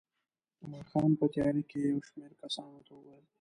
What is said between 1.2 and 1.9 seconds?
تیاره کې یې